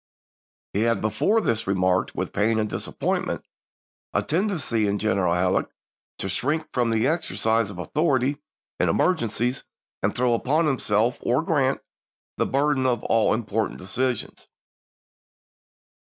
[0.73, 3.45] He had before this remarked, with pain and disappointment,
[4.15, 5.67] a tendency in General Halleck
[6.17, 8.39] to shrink from the exercise of authority
[8.79, 9.63] in emer gencies,
[10.01, 11.81] and to throw upon himself or Grant
[12.37, 14.47] the burden of all important decisions.